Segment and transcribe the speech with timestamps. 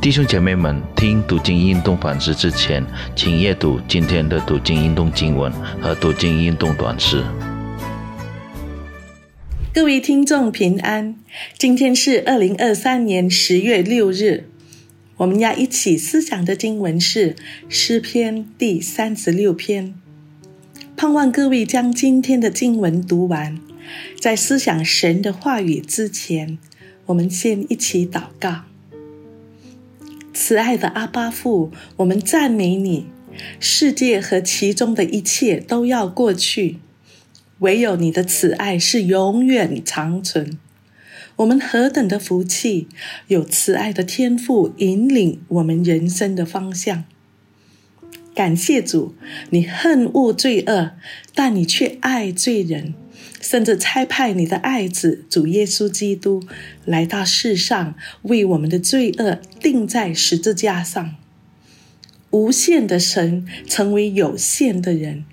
[0.00, 2.84] 弟兄姐妹们，听读经运动反思之前，
[3.16, 7.24] 请阅读今天的读经运动经文和读经运动短诗。
[9.74, 11.16] 各位听众平安，
[11.58, 14.44] 今天是二零二三年十月六日，
[15.16, 17.34] 我们要一起思想的经文是
[17.68, 19.94] 诗篇第三十六篇。
[20.96, 23.58] 盼望各位将今天的经文读完，
[24.20, 26.58] 在思想神的话语之前，
[27.06, 28.62] 我们先一起祷告。
[30.38, 33.06] 慈爱的阿巴父，我们赞美你。
[33.58, 36.76] 世界和其中的一切都要过去，
[37.60, 40.58] 唯有你的慈爱是永远长存。
[41.36, 42.86] 我们何等的福气，
[43.28, 47.04] 有慈爱的天赋引领我们人生的方向。
[48.34, 49.14] 感谢主，
[49.48, 50.92] 你恨恶罪恶，
[51.34, 52.92] 但你却爱罪人。
[53.48, 56.42] 甚至差派你的爱子主耶稣基督
[56.84, 61.14] 来到世上，为我们的罪恶钉在十字架上。
[62.30, 65.24] 无限的神成为有限的人，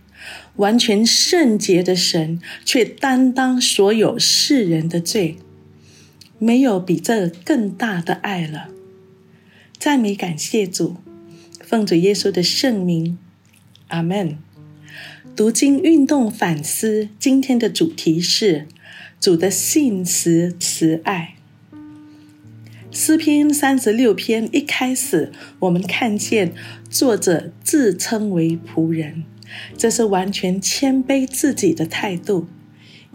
[0.58, 5.38] 完全圣洁的神却担当所有世人的罪。
[6.38, 8.67] 没有比这更大的爱了。
[9.80, 10.97] 赞美感谢主，
[11.61, 13.17] 奉主耶稣的圣名，
[13.88, 14.38] 阿门。
[15.36, 18.67] 读经运动反思，今天的主题是
[19.20, 21.34] 主的信实慈爱。
[22.92, 26.53] 诗篇三十六篇一开始，我们看见
[26.88, 29.23] 作者自称为仆人，
[29.75, 32.45] 这是完全谦卑自己的态度。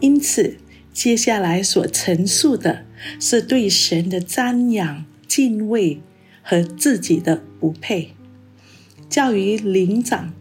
[0.00, 0.56] 因此，
[0.92, 2.84] 接下来所陈述的
[3.20, 6.00] 是对神的瞻仰、敬畏
[6.42, 8.14] 和自己的不配，
[9.08, 10.34] 教于灵长。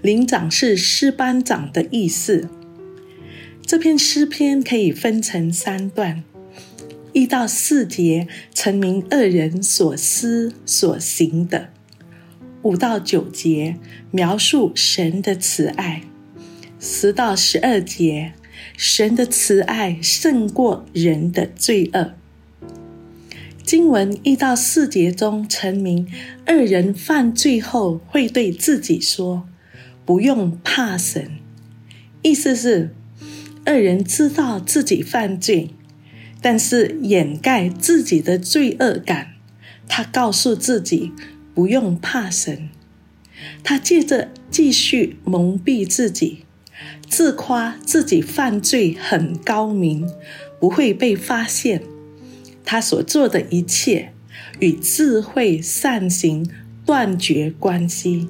[0.00, 2.48] 灵长是诗班长的意思。
[3.64, 6.24] 这篇诗篇可以分成三段：
[7.12, 11.68] 一到四节，陈明二人所思所行的；
[12.62, 13.76] 五到九节，
[14.10, 16.02] 描述神的慈爱；
[16.78, 18.32] 十到十二节，
[18.76, 22.12] 神的慈爱胜过人的罪恶。
[23.64, 26.06] 经文一到四节中，陈明
[26.44, 29.48] 二人犯罪后会对自己说。
[30.04, 31.38] 不用怕神，
[32.22, 32.94] 意思是
[33.64, 35.70] 二人知道自己犯罪，
[36.40, 39.34] 但是掩盖自己的罪恶感。
[39.88, 41.12] 他告诉自己
[41.54, 42.70] 不用怕神，
[43.62, 46.44] 他借着继续蒙蔽自己，
[47.08, 50.08] 自夸自己犯罪很高明，
[50.58, 51.82] 不会被发现。
[52.64, 54.12] 他所做的一切
[54.60, 56.48] 与智慧善行
[56.86, 58.28] 断绝关系。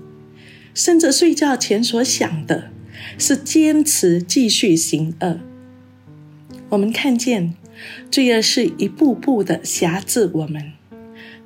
[0.75, 2.71] 甚至睡觉前所想的
[3.19, 5.41] 是坚持继续行恶。
[6.71, 7.55] 我们看见
[8.11, 10.73] 罪恶是一步步的辖制我们，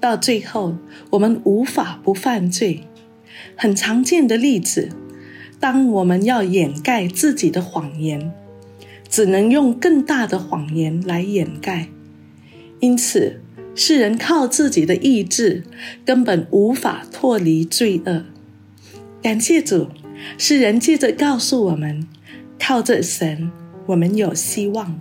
[0.01, 0.77] 到最后
[1.11, 2.85] 我们无法不犯罪。
[3.57, 4.91] 很常见的例子，
[5.59, 8.33] 当我们要掩盖自己的谎言，
[9.09, 11.89] 只能用更大的谎言来掩盖。
[12.81, 13.41] 因此，
[13.75, 15.65] 世人靠自己的意志
[16.05, 18.25] 根本无法脱离罪恶。
[19.23, 19.89] 感谢主，
[20.39, 22.07] 诗人接着告诉我们：
[22.61, 23.51] 靠着神，
[23.87, 25.01] 我们有希望。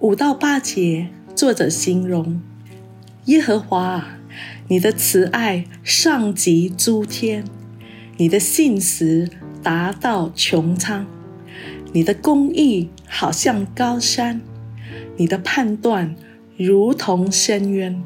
[0.00, 2.40] 五到八节，作者形容
[3.26, 4.18] 耶和华，
[4.68, 7.44] 你的慈爱上及诸天，
[8.16, 9.30] 你的信实
[9.62, 11.06] 达到穹苍，
[11.92, 14.40] 你的公义好像高山，
[15.16, 16.16] 你的判断
[16.56, 18.02] 如同深渊。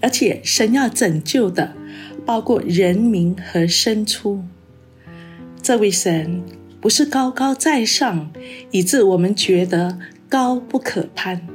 [0.00, 1.74] 而且，神要拯救的。
[2.28, 4.44] 包括人民和牲畜，
[5.62, 6.42] 这位神
[6.78, 8.30] 不是高高在上，
[8.70, 11.48] 以致我们觉得高不可攀。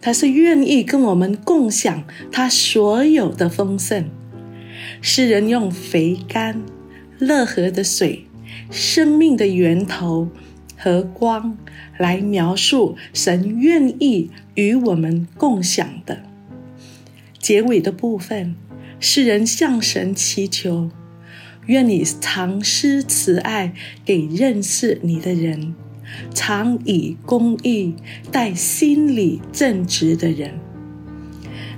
[0.00, 2.02] 他是愿意跟我们共享
[2.32, 4.08] 他所有的丰盛。
[5.02, 6.62] 诗人用肥甘、
[7.18, 8.24] 乐和的水、
[8.70, 10.30] 生命的源头
[10.78, 11.58] 和光
[11.98, 16.22] 来描述神愿意与我们共享的。
[17.38, 18.56] 结尾的部分。
[19.06, 20.88] 世人向神祈求，
[21.66, 25.74] 愿你常施慈爱给认识你的人，
[26.32, 27.94] 常以公义
[28.32, 30.58] 待心里正直的人。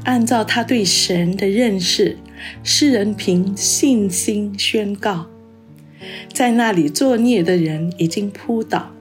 [0.04, 2.16] 按照他对神的认识，
[2.62, 5.26] 世人凭信心宣告，
[6.32, 8.94] 在那里作孽的人已经扑倒，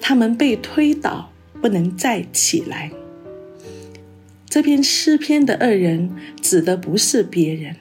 [0.00, 1.30] 他们被推倒，
[1.60, 2.90] 不能再起来。
[4.52, 6.10] 这篇诗篇的二人
[6.42, 7.74] 指的不是别人，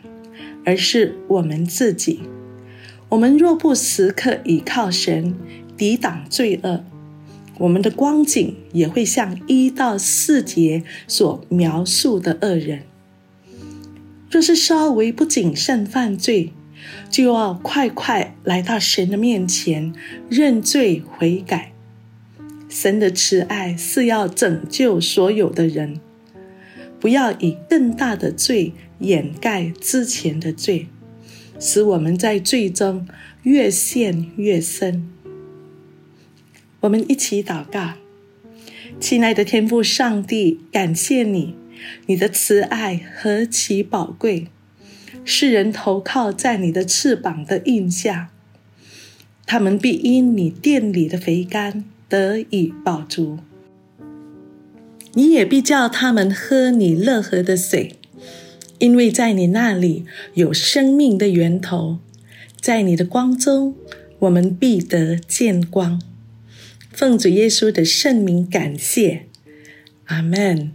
[0.64, 2.22] 而是我们自己。
[3.10, 5.36] 我们若不时刻倚靠神，
[5.76, 6.86] 抵挡罪恶，
[7.58, 12.84] 我们的光景也会像一到四节所描述的恶人。
[14.30, 16.54] 若是稍微不谨慎犯罪，
[17.10, 19.92] 就要快快来到神的面前
[20.30, 21.74] 认罪悔改。
[22.70, 26.00] 神的慈爱是要拯救所有的人，
[27.02, 30.88] 不要以更大的罪掩盖之前的罪，
[31.60, 33.06] 使我们在罪中
[33.44, 35.10] 越陷越深。
[36.82, 37.96] 我们一起祷告，
[39.00, 41.56] 亲爱的天父上帝，感谢你，
[42.06, 44.48] 你的慈爱何其宝贵，
[45.26, 48.32] 世人投靠在你的翅膀的印下，
[49.46, 51.84] 他们必因你殿里的肥甘。
[52.12, 53.40] 得以饱足，
[55.14, 57.96] 你也必叫他们喝你乐河的水，
[58.80, 62.00] 因为在你那里有生命的源头，
[62.60, 63.76] 在你的光中，
[64.20, 66.02] 我们必得见光。
[66.92, 69.28] 奉主耶稣的圣名，感谢，
[70.06, 70.72] 阿门。